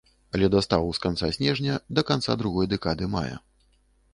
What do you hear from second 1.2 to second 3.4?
снежня да канца другой дэкады мая.